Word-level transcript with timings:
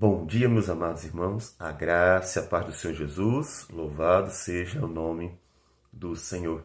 Bom 0.00 0.24
dia, 0.24 0.48
meus 0.48 0.70
amados 0.70 1.04
irmãos. 1.04 1.54
A 1.58 1.70
graça 1.70 2.40
e 2.40 2.42
a 2.42 2.46
paz 2.46 2.64
do 2.64 2.72
Senhor 2.72 2.94
Jesus, 2.94 3.66
louvado 3.68 4.30
seja 4.30 4.82
o 4.82 4.88
nome 4.88 5.38
do 5.92 6.16
Senhor. 6.16 6.64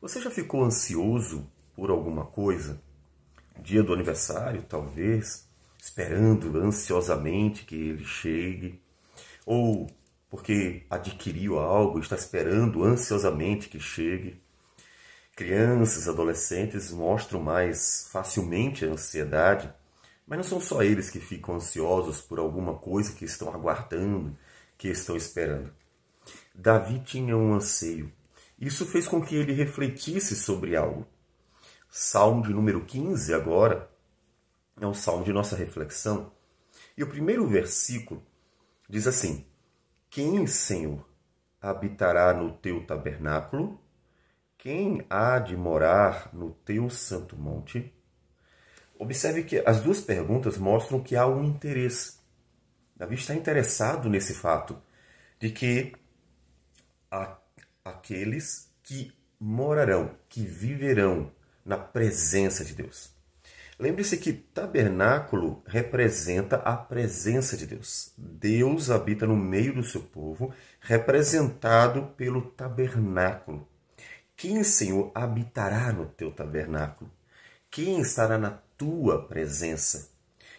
Você 0.00 0.20
já 0.20 0.30
ficou 0.30 0.62
ansioso 0.62 1.50
por 1.74 1.90
alguma 1.90 2.24
coisa? 2.24 2.80
Dia 3.58 3.82
do 3.82 3.92
aniversário, 3.92 4.62
talvez, 4.62 5.48
esperando 5.82 6.56
ansiosamente 6.60 7.64
que 7.64 7.74
ele 7.74 8.04
chegue, 8.04 8.80
ou 9.44 9.88
porque 10.30 10.86
adquiriu 10.88 11.58
algo, 11.58 11.98
está 11.98 12.14
esperando 12.14 12.84
ansiosamente 12.84 13.68
que 13.68 13.80
chegue. 13.80 14.40
Crianças, 15.34 16.08
adolescentes 16.08 16.92
mostram 16.92 17.42
mais 17.42 18.08
facilmente 18.12 18.84
a 18.84 18.90
ansiedade 18.90 19.74
mas 20.30 20.36
não 20.36 20.44
são 20.44 20.60
só 20.60 20.80
eles 20.80 21.10
que 21.10 21.18
ficam 21.18 21.56
ansiosos 21.56 22.20
por 22.20 22.38
alguma 22.38 22.74
coisa 22.78 23.12
que 23.12 23.24
estão 23.24 23.52
aguardando, 23.52 24.38
que 24.78 24.86
estão 24.86 25.16
esperando. 25.16 25.74
Davi 26.54 27.00
tinha 27.00 27.36
um 27.36 27.52
anseio. 27.52 28.12
Isso 28.56 28.86
fez 28.86 29.08
com 29.08 29.20
que 29.20 29.34
ele 29.34 29.52
refletisse 29.52 30.36
sobre 30.36 30.76
algo. 30.76 31.04
Salmo 31.90 32.44
de 32.44 32.54
número 32.54 32.84
15, 32.84 33.34
agora, 33.34 33.90
é 34.80 34.86
o 34.86 34.94
salmo 34.94 35.24
de 35.24 35.32
nossa 35.32 35.56
reflexão. 35.56 36.30
E 36.96 37.02
o 37.02 37.08
primeiro 37.08 37.44
versículo 37.48 38.24
diz 38.88 39.08
assim: 39.08 39.44
Quem, 40.08 40.46
Senhor, 40.46 41.04
habitará 41.60 42.32
no 42.32 42.52
teu 42.52 42.86
tabernáculo? 42.86 43.80
Quem 44.56 45.04
há 45.10 45.40
de 45.40 45.56
morar 45.56 46.32
no 46.32 46.52
teu 46.52 46.88
santo 46.88 47.36
monte? 47.36 47.92
Observe 49.00 49.44
que 49.44 49.62
as 49.64 49.80
duas 49.80 49.98
perguntas 49.98 50.58
mostram 50.58 51.02
que 51.02 51.16
há 51.16 51.26
um 51.26 51.42
interesse. 51.42 52.18
Davi 52.94 53.14
está 53.14 53.34
interessado 53.34 54.10
nesse 54.10 54.34
fato 54.34 54.76
de 55.38 55.48
que 55.48 55.94
aqueles 57.82 58.70
que 58.82 59.10
morarão, 59.40 60.14
que 60.28 60.44
viverão 60.44 61.32
na 61.64 61.78
presença 61.78 62.62
de 62.62 62.74
Deus. 62.74 63.10
Lembre-se 63.78 64.18
que 64.18 64.34
tabernáculo 64.34 65.62
representa 65.66 66.56
a 66.56 66.76
presença 66.76 67.56
de 67.56 67.66
Deus. 67.66 68.12
Deus 68.18 68.90
habita 68.90 69.26
no 69.26 69.34
meio 69.34 69.72
do 69.74 69.82
seu 69.82 70.02
povo, 70.02 70.52
representado 70.78 72.08
pelo 72.18 72.42
tabernáculo. 72.42 73.66
Quem, 74.36 74.62
Senhor, 74.62 75.10
habitará 75.14 75.90
no 75.90 76.04
teu 76.04 76.30
tabernáculo? 76.30 77.10
Quem 77.70 77.98
estará 78.02 78.36
na 78.36 78.60
tua 78.80 79.26
presença. 79.26 80.08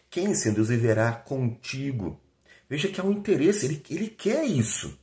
Quem, 0.08 0.36
Senhor 0.36 0.53
Deus, 0.53 0.67
viverá 0.67 1.11
contigo? 1.11 2.22
Veja 2.69 2.88
que 2.88 3.02
há 3.02 3.03
um 3.03 3.11
interesse, 3.11 3.66
ele, 3.66 3.83
ele 3.89 4.08
quer 4.09 4.45
isso. 4.45 4.95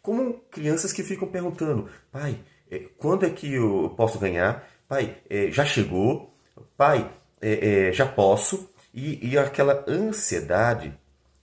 Como 0.00 0.40
crianças 0.50 0.90
que 0.90 1.02
ficam 1.02 1.28
perguntando, 1.28 1.90
pai, 2.10 2.40
eh, 2.70 2.88
quando 2.96 3.26
é 3.26 3.30
que 3.30 3.52
eu 3.52 3.92
posso 3.94 4.18
ganhar? 4.18 4.66
Pai, 4.88 5.18
eh, 5.28 5.50
já 5.50 5.66
chegou? 5.66 6.34
Pai, 6.78 7.12
eh, 7.42 7.92
já 7.92 8.06
posso? 8.06 8.70
E, 8.94 9.32
e 9.32 9.36
aquela 9.36 9.84
ansiedade 9.86 10.98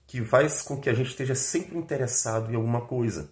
que 0.07 0.23
faz 0.25 0.63
com 0.63 0.81
que 0.81 0.89
a 0.89 0.93
gente 0.95 1.11
esteja 1.11 1.35
sempre 1.35 1.77
interessado 1.77 2.51
em 2.51 2.55
alguma 2.55 2.87
coisa. 2.87 3.31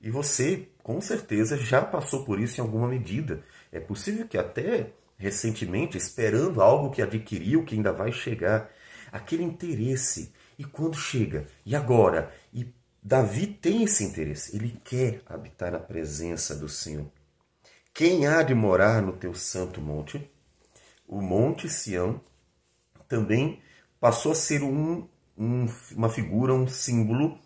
E 0.00 0.10
você, 0.10 0.68
com 0.82 0.98
certeza, 1.02 1.58
já 1.58 1.82
passou 1.82 2.24
por 2.24 2.40
isso 2.40 2.58
em 2.58 2.64
alguma 2.64 2.88
medida. 2.88 3.44
É 3.70 3.80
possível 3.80 4.26
que 4.26 4.38
até 4.38 4.92
recentemente, 5.18 5.96
esperando 5.96 6.60
algo 6.60 6.90
que 6.90 7.02
adquiriu, 7.02 7.64
que 7.64 7.74
ainda 7.74 7.92
vai 7.92 8.12
chegar. 8.12 8.70
Aquele 9.10 9.42
interesse. 9.42 10.32
E 10.58 10.64
quando 10.64 10.96
chega? 10.96 11.46
E 11.64 11.74
agora? 11.74 12.32
E 12.52 12.72
Davi 13.02 13.46
tem 13.46 13.82
esse 13.82 14.04
interesse. 14.04 14.56
Ele 14.56 14.80
quer 14.84 15.22
habitar 15.26 15.72
na 15.72 15.78
presença 15.78 16.54
do 16.54 16.68
Senhor. 16.68 17.06
Quem 17.94 18.26
há 18.26 18.42
de 18.42 18.54
morar 18.54 19.00
no 19.00 19.12
teu 19.12 19.32
santo 19.32 19.80
monte? 19.80 20.30
O 21.08 21.20
Monte 21.22 21.68
Sião 21.68 22.20
também 23.08 23.60
passou 24.00 24.32
a 24.32 24.34
ser 24.34 24.62
um, 24.62 25.08
um, 25.38 25.66
uma 25.94 26.08
figura, 26.08 26.52
um 26.52 26.66
símbolo 26.66 27.38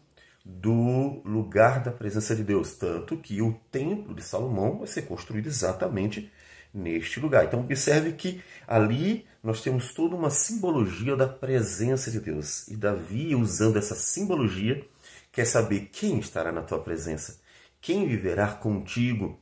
do 0.45 1.21
lugar 1.25 1.83
da 1.83 1.93
presença 1.93 2.35
de 2.35 2.43
Deus. 2.43 2.75
Tanto 2.75 3.19
que 3.19 3.43
o 3.43 3.53
templo 3.71 4.15
de 4.15 4.23
Salomão 4.23 4.79
vai 4.79 4.87
ser 4.87 5.03
construído 5.03 5.47
exatamente 5.47 6.33
neste 6.73 7.21
lugar. 7.21 7.45
Então, 7.45 7.61
observe 7.61 8.13
que 8.13 8.43
ali 8.67 9.27
nós 9.43 9.63
temos 9.63 9.93
toda 9.95 10.15
uma 10.15 10.31
simbologia 10.31 11.17
da 11.17 11.27
presença 11.27 12.11
de 12.11 12.21
Deus. 12.21 12.69
E 12.69 12.77
Davi, 12.77 13.35
usando 13.35 13.79
essa 13.79 13.95
simbologia, 13.95 14.85
quer 15.33 15.45
saber 15.45 15.89
quem 15.93 16.19
estará 16.19 16.53
na 16.53 16.63
tua 16.63 16.79
presença, 16.79 17.41
quem 17.81 18.07
viverá 18.07 18.49
contigo. 18.49 19.39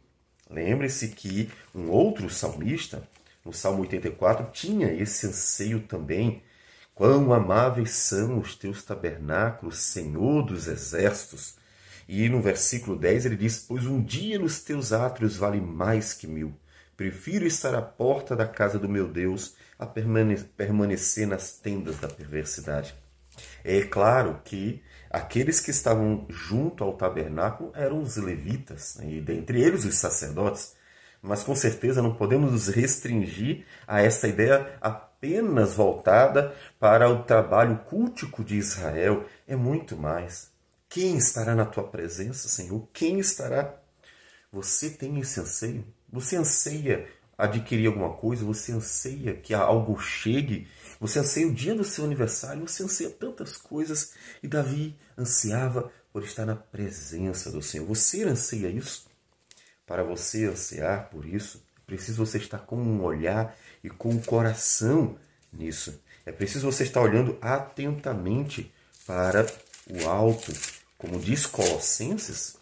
Lembre-se 0.51 1.09
que 1.09 1.51
um 1.75 1.91
outro 1.91 2.31
salmista, 2.31 3.07
no 3.45 3.53
Salmo 3.53 3.81
84, 3.81 4.51
tinha 4.53 4.93
esse 4.93 5.27
anseio 5.27 5.81
também. 5.81 6.43
Quão 6.95 7.33
amáveis 7.33 7.91
são 7.91 8.39
os 8.39 8.55
teus 8.55 8.83
tabernáculos, 8.83 9.79
Senhor 9.79 10.43
dos 10.43 10.67
exércitos. 10.67 11.57
E 12.09 12.29
no 12.29 12.41
versículo 12.41 12.99
10 12.99 13.27
ele 13.27 13.37
diz: 13.37 13.59
Pois 13.59 13.85
um 13.85 14.03
dia 14.03 14.39
nos 14.39 14.63
teus 14.63 14.93
átrios 14.93 15.37
vale 15.37 15.61
mais 15.61 16.15
que 16.15 16.27
mil. 16.27 16.55
Prefiro 16.99 17.47
estar 17.47 17.77
à 17.77 17.81
porta 17.81 18.35
da 18.35 18.45
casa 18.45 18.77
do 18.77 18.89
meu 18.89 19.07
Deus 19.07 19.55
a 19.79 19.87
permanecer 19.87 21.29
nas 21.29 21.53
tendas 21.53 21.97
da 22.01 22.09
perversidade. 22.09 22.93
É 23.63 23.83
claro 23.83 24.41
que 24.45 24.83
aqueles 25.09 25.61
que 25.61 25.71
estavam 25.71 26.27
junto 26.29 26.83
ao 26.83 26.97
tabernáculo 26.97 27.71
eram 27.77 28.03
os 28.03 28.17
levitas, 28.17 28.97
e 29.01 29.21
dentre 29.21 29.63
eles 29.63 29.85
os 29.85 29.95
sacerdotes, 29.95 30.75
mas 31.23 31.45
com 31.45 31.55
certeza 31.55 32.03
não 32.03 32.17
podemos 32.17 32.51
nos 32.51 32.67
restringir 32.67 33.65
a 33.87 34.03
essa 34.03 34.27
ideia 34.27 34.77
apenas 34.81 35.75
voltada 35.75 36.53
para 36.81 37.09
o 37.09 37.23
trabalho 37.23 37.79
cultico 37.89 38.43
de 38.43 38.57
Israel. 38.57 39.25
É 39.47 39.55
muito 39.55 39.97
mais. 39.97 40.51
Quem 40.89 41.17
estará 41.17 41.55
na 41.55 41.65
tua 41.65 41.85
presença, 41.85 42.49
Senhor? 42.49 42.89
Quem 42.93 43.21
estará? 43.21 43.73
Você 44.51 44.91
tem 44.91 45.21
esse 45.21 45.39
anseio? 45.39 45.85
Você 46.11 46.37
anseia 46.37 47.09
adquirir 47.37 47.87
alguma 47.87 48.15
coisa, 48.15 48.45
você 48.45 48.73
anseia 48.73 49.35
que 49.35 49.55
algo 49.55 49.99
chegue, 50.01 50.67
você 50.99 51.21
anseia 51.21 51.47
o 51.47 51.55
dia 51.55 51.75
do 51.75 51.85
seu 51.85 52.05
aniversário, 52.05 52.67
você 52.67 52.83
anseia 52.83 53.11
tantas 53.11 53.57
coisas. 53.57 54.13
E 54.43 54.49
Davi 54.49 54.97
ansiava 55.17 55.93
por 56.13 56.25
estar 56.25 56.45
na 56.45 56.57
presença 56.57 57.53
do 57.53 57.63
Senhor. 57.63 57.87
Você 57.87 58.25
anseia 58.25 58.69
isso? 58.69 59.07
Para 59.87 60.03
você 60.03 60.47
ansiar 60.47 61.09
por 61.11 61.25
isso, 61.25 61.63
é 61.77 61.81
preciso 61.87 62.25
você 62.25 62.39
estar 62.39 62.59
com 62.59 62.77
um 62.77 63.03
olhar 63.03 63.57
e 63.83 63.89
com 63.89 64.11
um 64.11 64.21
coração 64.21 65.17
nisso. 65.53 66.01
É 66.27 66.33
preciso 66.33 66.71
você 66.71 66.83
estar 66.83 67.01
olhando 67.01 67.39
atentamente 67.41 68.73
para 69.07 69.47
o 69.89 70.09
alto. 70.09 70.53
Como 70.99 71.19
diz 71.21 71.47
Colossenses, 71.47 72.57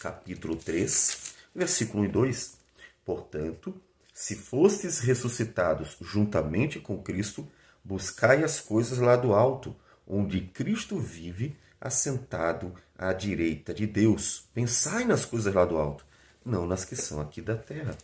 capítulo 0.00 0.56
3, 0.56 1.35
Versículo 1.56 2.02
1 2.02 2.04
e 2.04 2.08
2: 2.08 2.58
Portanto, 3.02 3.74
se 4.12 4.36
fostes 4.36 4.98
ressuscitados 4.98 5.96
juntamente 6.02 6.78
com 6.78 7.02
Cristo, 7.02 7.48
buscai 7.82 8.44
as 8.44 8.60
coisas 8.60 8.98
lá 8.98 9.16
do 9.16 9.32
alto, 9.32 9.74
onde 10.06 10.42
Cristo 10.42 10.98
vive, 10.98 11.56
assentado 11.80 12.74
à 12.98 13.10
direita 13.14 13.72
de 13.72 13.86
Deus. 13.86 14.44
Pensai 14.52 15.06
nas 15.06 15.24
coisas 15.24 15.54
lá 15.54 15.64
do 15.64 15.78
alto, 15.78 16.04
não 16.44 16.66
nas 16.66 16.84
que 16.84 16.94
são 16.94 17.22
aqui 17.22 17.40
da 17.40 17.56
terra. 17.56 17.96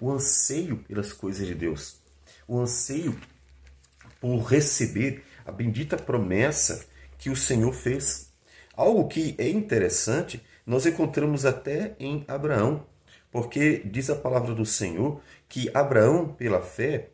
O 0.00 0.10
anseio 0.10 0.78
pelas 0.78 1.12
coisas 1.12 1.46
de 1.46 1.54
Deus, 1.54 1.98
o 2.48 2.58
anseio 2.58 3.20
por 4.18 4.38
receber 4.44 5.22
a 5.44 5.52
bendita 5.52 5.98
promessa 5.98 6.86
que 7.18 7.28
o 7.28 7.36
Senhor 7.36 7.74
fez. 7.74 8.32
Algo 8.74 9.06
que 9.08 9.34
é 9.36 9.46
interessante, 9.50 10.42
nós 10.66 10.86
encontramos 10.86 11.44
até 11.44 11.94
em 11.98 12.24
Abraão. 12.26 12.93
Porque 13.34 13.82
diz 13.84 14.08
a 14.10 14.14
palavra 14.14 14.54
do 14.54 14.64
Senhor 14.64 15.20
que 15.48 15.68
Abraão, 15.74 16.28
pela 16.28 16.62
fé, 16.62 17.08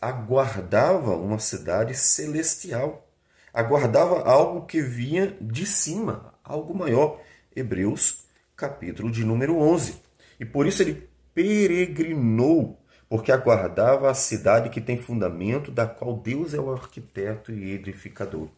aguardava 0.00 1.14
uma 1.14 1.38
cidade 1.38 1.92
celestial, 1.94 3.06
aguardava 3.52 4.22
algo 4.22 4.64
que 4.64 4.80
vinha 4.80 5.36
de 5.38 5.66
cima, 5.66 6.32
algo 6.42 6.74
maior. 6.74 7.20
Hebreus, 7.54 8.24
capítulo 8.56 9.10
de 9.10 9.26
número 9.26 9.58
11. 9.58 10.00
E 10.40 10.44
por 10.46 10.66
isso 10.66 10.80
ele 10.82 11.06
peregrinou, 11.34 12.80
porque 13.06 13.30
aguardava 13.30 14.10
a 14.10 14.14
cidade 14.14 14.70
que 14.70 14.80
tem 14.80 14.96
fundamento, 14.96 15.70
da 15.70 15.86
qual 15.86 16.16
Deus 16.16 16.54
é 16.54 16.58
o 16.58 16.72
arquiteto 16.72 17.52
e 17.52 17.72
edificador. 17.72 18.48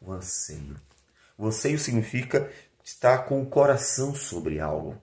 O 0.00 0.10
anseio. 0.10 0.74
O 1.38 1.46
anseio 1.46 1.78
significa 1.78 2.50
estar 2.82 3.18
com 3.26 3.40
o 3.40 3.46
coração 3.46 4.12
sobre 4.12 4.58
algo 4.58 5.00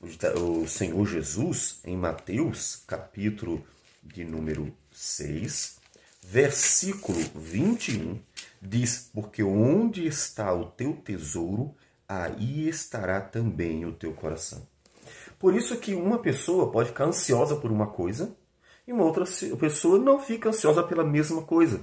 o 0.00 0.66
Senhor 0.66 1.06
Jesus, 1.06 1.80
em 1.84 1.96
Mateus, 1.96 2.82
capítulo 2.86 3.64
de 4.02 4.24
número 4.24 4.72
6, 4.92 5.78
versículo 6.22 7.18
21, 7.34 8.18
Diz: 8.60 9.10
Porque 9.14 9.42
onde 9.42 10.06
está 10.06 10.52
o 10.52 10.64
teu 10.66 10.94
tesouro, 10.94 11.74
aí 12.08 12.68
estará 12.68 13.20
também 13.20 13.86
o 13.86 13.92
teu 13.92 14.12
coração. 14.12 14.66
Por 15.38 15.54
isso 15.54 15.76
que 15.78 15.94
uma 15.94 16.18
pessoa 16.18 16.70
pode 16.70 16.88
ficar 16.88 17.04
ansiosa 17.04 17.56
por 17.56 17.70
uma 17.70 17.86
coisa 17.86 18.34
e 18.86 18.92
uma 18.92 19.04
outra 19.04 19.24
pessoa 19.58 19.98
não 19.98 20.18
fica 20.18 20.48
ansiosa 20.48 20.82
pela 20.82 21.04
mesma 21.04 21.42
coisa. 21.42 21.80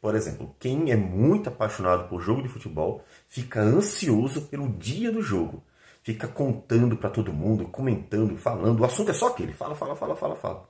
Por 0.00 0.14
exemplo, 0.14 0.54
quem 0.58 0.90
é 0.90 0.96
muito 0.96 1.48
apaixonado 1.48 2.08
por 2.08 2.20
jogo 2.20 2.42
de 2.42 2.48
futebol 2.48 3.04
fica 3.26 3.60
ansioso 3.60 4.42
pelo 4.42 4.68
dia 4.68 5.12
do 5.12 5.20
jogo. 5.20 5.62
Fica 6.02 6.26
contando 6.26 6.96
para 6.96 7.10
todo 7.10 7.32
mundo, 7.32 7.68
comentando, 7.68 8.36
falando. 8.36 8.80
O 8.80 8.84
assunto 8.84 9.10
é 9.10 9.14
só 9.14 9.28
aquele. 9.28 9.52
Fala, 9.52 9.74
fala, 9.74 9.94
fala, 9.94 10.16
fala, 10.16 10.36
fala. 10.36 10.68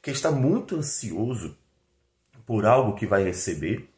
Quem 0.00 0.12
está 0.12 0.30
muito 0.30 0.76
ansioso 0.76 1.56
por 2.44 2.66
algo 2.66 2.94
que 2.94 3.06
vai 3.06 3.24
receber 3.24 3.88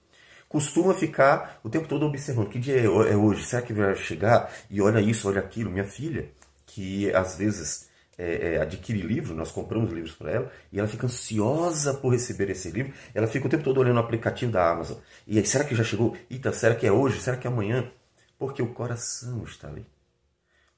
costuma 0.49 0.95
ficar 0.95 1.59
o 1.65 1.69
tempo 1.69 1.89
todo 1.89 2.06
observando 2.06 2.49
que 2.49 2.59
dia 2.59 2.77
é, 2.77 2.85
é 2.85 3.17
hoje, 3.17 3.45
será 3.45 3.61
que 3.61 3.73
vai 3.73 3.95
chegar? 3.97 4.53
E 4.71 4.81
olha 4.81 5.01
isso, 5.01 5.29
olha 5.29 5.41
aquilo. 5.41 5.71
Minha 5.71 5.85
filha, 5.85 6.31
que 6.65 7.12
às 7.12 7.37
vezes 7.37 7.89
é, 8.17 8.55
é, 8.55 8.61
adquire 8.61 9.03
livro, 9.03 9.35
nós 9.35 9.51
compramos 9.51 9.91
livros 9.91 10.15
para 10.15 10.31
ela, 10.31 10.53
e 10.71 10.79
ela 10.79 10.87
fica 10.87 11.06
ansiosa 11.06 11.95
por 11.95 12.11
receber 12.12 12.51
esse 12.51 12.71
livro. 12.71 12.93
Ela 13.12 13.27
fica 13.27 13.47
o 13.47 13.51
tempo 13.51 13.65
todo 13.65 13.79
olhando 13.79 13.97
o 13.97 14.01
aplicativo 14.01 14.53
da 14.53 14.71
Amazon. 14.71 14.99
E 15.27 15.39
aí, 15.39 15.47
será 15.47 15.65
que 15.65 15.75
já 15.75 15.83
chegou? 15.83 16.17
Eita, 16.31 16.53
será 16.53 16.75
que 16.75 16.87
é 16.87 16.93
hoje? 16.93 17.21
Será 17.21 17.37
que 17.37 17.47
é 17.47 17.51
amanhã? 17.51 17.91
Porque 18.39 18.62
o 18.62 18.73
coração 18.73 19.43
está 19.45 19.69
ali. 19.69 19.85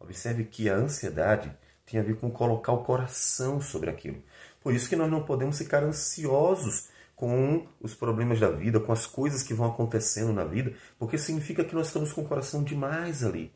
Observe 0.06 0.44
que 0.44 0.70
a 0.70 0.76
ansiedade 0.76 1.52
tem 1.84 1.98
a 1.98 2.02
ver 2.02 2.16
com 2.16 2.30
colocar 2.30 2.72
o 2.72 2.84
coração 2.84 3.60
sobre 3.60 3.90
aquilo. 3.90 4.22
Por 4.62 4.72
isso 4.72 4.88
que 4.88 4.96
nós 4.96 5.10
não 5.10 5.24
podemos 5.24 5.58
ficar 5.58 5.82
ansiosos 5.82 6.88
com 7.16 7.66
os 7.80 7.94
problemas 7.94 8.38
da 8.38 8.50
vida, 8.50 8.78
com 8.78 8.92
as 8.92 9.06
coisas 9.06 9.42
que 9.42 9.54
vão 9.54 9.66
acontecendo 9.66 10.32
na 10.32 10.44
vida, 10.44 10.74
porque 10.98 11.18
significa 11.18 11.64
que 11.64 11.74
nós 11.74 11.88
estamos 11.88 12.12
com 12.12 12.22
o 12.22 12.28
coração 12.28 12.62
demais 12.62 13.24
ali. 13.24 13.52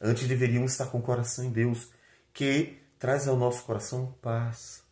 Antes 0.00 0.28
deveríamos 0.28 0.72
estar 0.72 0.86
com 0.86 0.98
o 0.98 1.02
coração 1.02 1.44
em 1.44 1.50
Deus, 1.50 1.90
que 2.32 2.78
traz 2.98 3.26
ao 3.26 3.36
nosso 3.36 3.62
coração 3.64 4.14
paz. 4.20 4.82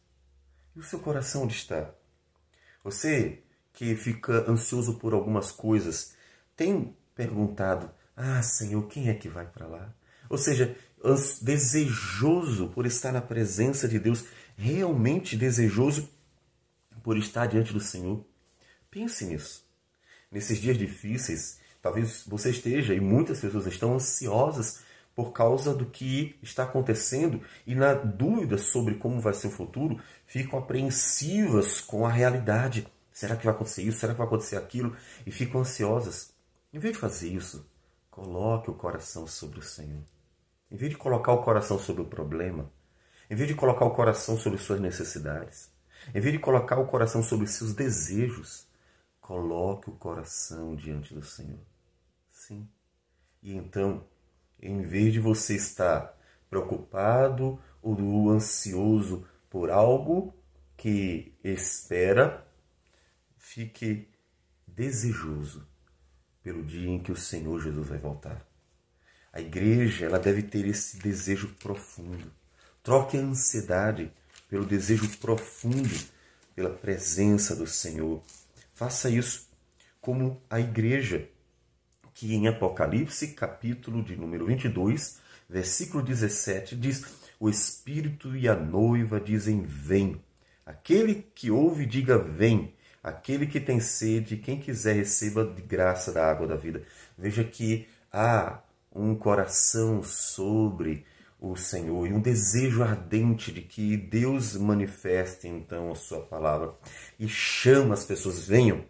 E 0.74 0.80
o 0.80 0.82
seu 0.82 0.98
coração 0.98 1.42
onde 1.42 1.54
está? 1.54 1.90
Você 2.82 3.42
que 3.76 3.94
fica 3.94 4.50
ansioso 4.50 4.98
por 4.98 5.12
algumas 5.12 5.52
coisas, 5.52 6.14
tem 6.56 6.96
perguntado: 7.14 7.90
Ah, 8.16 8.42
Senhor, 8.42 8.86
quem 8.88 9.08
é 9.08 9.14
que 9.14 9.28
vai 9.28 9.46
para 9.46 9.66
lá? 9.66 9.94
Ou 10.28 10.38
seja, 10.38 10.74
desejoso 11.42 12.68
por 12.68 12.86
estar 12.86 13.12
na 13.12 13.20
presença 13.20 13.88
de 13.88 13.98
Deus, 13.98 14.24
realmente 14.56 15.36
desejoso 15.36 16.08
por 17.02 17.16
estar 17.16 17.46
diante 17.46 17.72
do 17.72 17.80
Senhor. 17.80 18.24
Pense 18.90 19.24
nisso. 19.24 19.64
Nesses 20.30 20.58
dias 20.58 20.76
difíceis, 20.76 21.60
talvez 21.80 22.24
você 22.26 22.50
esteja 22.50 22.94
e 22.94 23.00
muitas 23.00 23.40
pessoas 23.40 23.66
estão 23.66 23.94
ansiosas 23.94 24.80
por 25.14 25.32
causa 25.32 25.72
do 25.74 25.86
que 25.86 26.36
está 26.42 26.64
acontecendo 26.64 27.40
e 27.66 27.74
na 27.74 27.94
dúvida 27.94 28.58
sobre 28.58 28.96
como 28.96 29.20
vai 29.20 29.32
ser 29.32 29.46
o 29.46 29.50
futuro, 29.50 29.98
ficam 30.26 30.58
apreensivas 30.58 31.80
com 31.80 32.04
a 32.04 32.10
realidade. 32.10 32.86
Será 33.12 33.34
que 33.34 33.46
vai 33.46 33.54
acontecer 33.54 33.82
isso? 33.82 33.98
Será 33.98 34.12
que 34.12 34.18
vai 34.18 34.26
acontecer 34.26 34.56
aquilo? 34.56 34.94
E 35.24 35.30
ficam 35.30 35.62
ansiosas. 35.62 36.34
Em 36.70 36.78
vez 36.78 36.94
de 36.94 37.00
fazer 37.00 37.28
isso, 37.28 37.66
coloque 38.10 38.70
o 38.70 38.74
coração 38.74 39.26
sobre 39.26 39.58
o 39.58 39.62
Senhor. 39.62 40.02
Em 40.70 40.76
vez 40.76 40.90
de 40.90 40.98
colocar 40.98 41.32
o 41.32 41.42
coração 41.42 41.78
sobre 41.78 42.02
o 42.02 42.06
problema, 42.06 42.70
em 43.30 43.34
vez 43.34 43.48
de 43.48 43.54
colocar 43.54 43.84
o 43.84 43.94
coração 43.94 44.36
sobre 44.36 44.58
suas 44.58 44.80
necessidades, 44.80 45.70
em 46.14 46.20
vez 46.20 46.32
de 46.32 46.38
colocar 46.38 46.78
o 46.78 46.86
coração 46.86 47.22
sobre 47.22 47.46
seus 47.46 47.72
desejos, 47.72 48.66
coloque 49.20 49.90
o 49.90 49.94
coração 49.94 50.76
diante 50.76 51.14
do 51.14 51.22
Senhor. 51.22 51.60
Sim. 52.30 52.68
E 53.42 53.54
então, 53.54 54.04
em 54.60 54.82
vez 54.82 55.12
de 55.12 55.20
você 55.20 55.54
estar 55.54 56.16
preocupado 56.48 57.60
ou 57.82 58.30
ansioso 58.30 59.26
por 59.50 59.70
algo 59.70 60.34
que 60.76 61.34
espera, 61.42 62.46
fique 63.36 64.08
desejoso 64.66 65.66
pelo 66.42 66.62
dia 66.62 66.88
em 66.88 67.02
que 67.02 67.10
o 67.10 67.16
Senhor 67.16 67.60
Jesus 67.60 67.88
vai 67.88 67.98
voltar. 67.98 68.55
A 69.36 69.40
igreja 69.42 70.06
ela 70.06 70.18
deve 70.18 70.42
ter 70.42 70.64
esse 70.64 70.96
desejo 70.96 71.48
profundo. 71.62 72.32
Troque 72.82 73.18
a 73.18 73.20
ansiedade 73.20 74.10
pelo 74.48 74.64
desejo 74.64 75.06
profundo 75.18 75.94
pela 76.54 76.70
presença 76.70 77.54
do 77.54 77.66
Senhor. 77.66 78.22
Faça 78.72 79.10
isso 79.10 79.46
como 80.00 80.40
a 80.48 80.58
igreja 80.58 81.28
que 82.14 82.34
em 82.34 82.48
Apocalipse, 82.48 83.34
capítulo 83.34 84.02
de 84.02 84.16
número 84.16 84.46
22, 84.46 85.20
versículo 85.50 86.02
17, 86.02 86.74
diz: 86.74 87.04
O 87.38 87.50
Espírito 87.50 88.34
e 88.34 88.48
a 88.48 88.56
noiva 88.56 89.20
dizem: 89.20 89.66
Vem. 89.66 90.18
Aquele 90.64 91.26
que 91.34 91.50
ouve, 91.50 91.84
diga: 91.84 92.16
Vem. 92.16 92.72
Aquele 93.04 93.46
que 93.46 93.60
tem 93.60 93.80
sede, 93.80 94.38
quem 94.38 94.58
quiser, 94.58 94.94
receba 94.94 95.44
de 95.44 95.60
graça 95.60 96.10
da 96.10 96.26
água 96.26 96.46
da 96.46 96.56
vida. 96.56 96.82
Veja 97.18 97.44
que 97.44 97.86
há 98.10 98.62
um 98.96 99.14
coração 99.14 100.02
sobre 100.02 101.04
o 101.38 101.54
Senhor 101.54 102.06
e 102.06 102.12
um 102.12 102.20
desejo 102.20 102.82
ardente 102.82 103.52
de 103.52 103.60
que 103.60 103.96
Deus 103.96 104.56
manifeste 104.56 105.46
então 105.46 105.92
a 105.92 105.94
sua 105.94 106.20
palavra 106.20 106.74
e 107.18 107.28
chama 107.28 107.94
as 107.94 108.04
pessoas: 108.04 108.46
venham, 108.46 108.84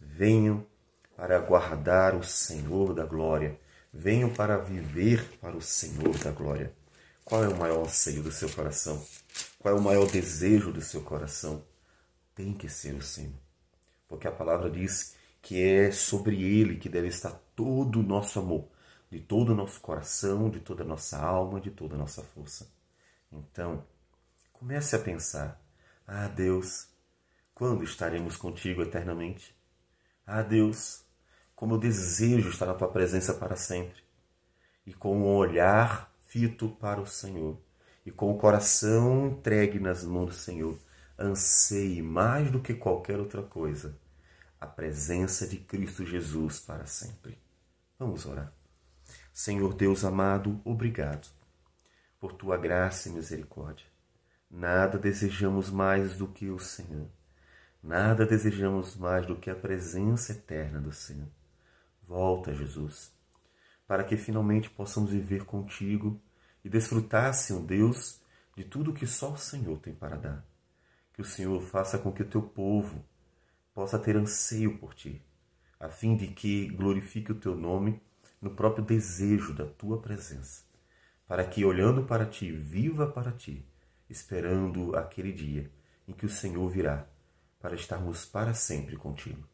venham 0.00 0.66
para 1.16 1.38
guardar 1.38 2.14
o 2.14 2.24
Senhor 2.24 2.94
da 2.94 3.04
glória. 3.04 3.58
Venham 3.92 4.30
para 4.30 4.56
viver 4.56 5.22
para 5.38 5.54
o 5.54 5.60
Senhor 5.60 6.16
da 6.18 6.30
glória. 6.30 6.72
Qual 7.24 7.44
é 7.44 7.48
o 7.48 7.56
maior 7.56 7.84
anseio 7.84 8.22
do 8.22 8.32
seu 8.32 8.48
coração? 8.48 9.04
Qual 9.58 9.76
é 9.76 9.78
o 9.78 9.82
maior 9.82 10.10
desejo 10.10 10.72
do 10.72 10.80
seu 10.80 11.02
coração? 11.02 11.62
Tem 12.34 12.54
que 12.54 12.68
ser 12.68 12.94
o 12.94 13.02
Senhor. 13.02 13.38
Porque 14.08 14.26
a 14.26 14.32
palavra 14.32 14.70
diz 14.70 15.14
que 15.42 15.62
é 15.62 15.90
sobre 15.90 16.42
Ele 16.42 16.76
que 16.76 16.88
deve 16.88 17.08
estar 17.08 17.32
todo 17.54 18.00
o 18.00 18.02
nosso 18.02 18.38
amor, 18.38 18.68
de 19.12 19.20
todo 19.20 19.52
o 19.52 19.54
nosso 19.54 19.78
coração, 19.78 20.48
de 20.48 20.58
toda 20.58 20.82
a 20.82 20.86
nossa 20.86 21.18
alma, 21.18 21.60
de 21.60 21.70
toda 21.70 21.94
a 21.94 21.98
nossa 21.98 22.22
força. 22.22 22.66
Então, 23.30 23.84
comece 24.54 24.96
a 24.96 24.98
pensar: 24.98 25.62
Ah, 26.06 26.28
Deus, 26.28 26.88
quando 27.54 27.84
estaremos 27.84 28.38
contigo 28.38 28.80
eternamente? 28.80 29.54
Ah, 30.26 30.40
Deus, 30.40 31.04
como 31.54 31.74
eu 31.74 31.78
desejo 31.78 32.48
estar 32.48 32.64
na 32.64 32.72
tua 32.72 32.88
presença 32.88 33.34
para 33.34 33.54
sempre. 33.54 34.02
E 34.86 34.94
com 34.94 35.14
um 35.18 35.36
olhar 35.36 36.10
fito 36.22 36.70
para 36.70 36.98
o 36.98 37.06
Senhor, 37.06 37.60
e 38.06 38.10
com 38.10 38.32
o 38.32 38.38
coração 38.38 39.26
entregue 39.26 39.78
nas 39.78 40.04
mãos 40.04 40.26
do 40.26 40.32
Senhor, 40.32 40.78
anseie 41.18 42.00
mais 42.00 42.50
do 42.50 42.62
que 42.62 42.72
qualquer 42.72 43.18
outra 43.18 43.42
coisa 43.42 43.94
a 44.58 44.66
presença 44.66 45.46
de 45.46 45.58
Cristo 45.58 46.06
Jesus 46.06 46.60
para 46.60 46.86
sempre. 46.86 47.36
Vamos 47.98 48.24
orar. 48.24 48.61
Senhor 49.32 49.74
Deus 49.74 50.04
amado, 50.04 50.60
obrigado 50.64 51.28
por 52.20 52.32
tua 52.32 52.56
graça 52.56 53.08
e 53.08 53.12
misericórdia. 53.12 53.86
Nada 54.50 54.98
desejamos 54.98 55.70
mais 55.70 56.16
do 56.16 56.28
que 56.28 56.50
o 56.50 56.58
Senhor. 56.58 57.08
Nada 57.82 58.24
desejamos 58.24 58.96
mais 58.96 59.26
do 59.26 59.34
que 59.34 59.50
a 59.50 59.56
presença 59.56 60.32
eterna 60.32 60.80
do 60.80 60.92
Senhor. 60.92 61.28
Volta, 62.06 62.54
Jesus, 62.54 63.12
para 63.88 64.04
que 64.04 64.16
finalmente 64.16 64.70
possamos 64.70 65.10
viver 65.10 65.44
contigo 65.44 66.20
e 66.64 66.68
desfrutar, 66.68 67.34
Senhor 67.34 67.62
Deus, 67.62 68.20
de 68.56 68.62
tudo 68.62 68.92
que 68.92 69.06
só 69.06 69.32
o 69.32 69.38
Senhor 69.38 69.78
tem 69.78 69.94
para 69.94 70.16
dar. 70.16 70.46
Que 71.12 71.22
o 71.22 71.24
Senhor 71.24 71.60
faça 71.60 71.98
com 71.98 72.12
que 72.12 72.22
o 72.22 72.28
teu 72.28 72.42
povo 72.42 73.04
possa 73.74 73.98
ter 73.98 74.16
anseio 74.16 74.78
por 74.78 74.94
ti, 74.94 75.20
a 75.80 75.88
fim 75.88 76.16
de 76.16 76.28
que 76.28 76.68
glorifique 76.68 77.32
o 77.32 77.40
teu 77.40 77.56
nome 77.56 78.00
no 78.42 78.50
próprio 78.50 78.84
desejo 78.84 79.54
da 79.54 79.64
tua 79.64 80.02
presença, 80.02 80.64
para 81.28 81.44
que, 81.44 81.64
olhando 81.64 82.02
para 82.02 82.26
ti, 82.26 82.50
viva 82.50 83.06
para 83.06 83.30
ti, 83.30 83.64
esperando 84.10 84.96
aquele 84.96 85.32
dia 85.32 85.70
em 86.08 86.12
que 86.12 86.26
o 86.26 86.28
Senhor 86.28 86.68
virá 86.68 87.06
para 87.60 87.76
estarmos 87.76 88.24
para 88.24 88.52
sempre 88.52 88.96
contigo. 88.96 89.48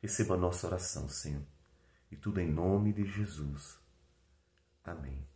Receba 0.00 0.36
a 0.36 0.38
nossa 0.38 0.68
oração, 0.68 1.08
Senhor, 1.08 1.44
e 2.10 2.16
tudo 2.16 2.40
em 2.40 2.48
nome 2.48 2.92
de 2.92 3.04
Jesus. 3.04 3.76
Amém. 4.84 5.26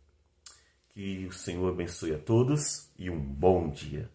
Que 0.89 1.27
o 1.27 1.33
Senhor 1.33 1.69
abençoe 1.69 2.15
a 2.15 2.17
todos 2.17 2.89
e 2.97 3.09
um 3.09 3.19
bom 3.21 3.69
dia. 3.69 4.09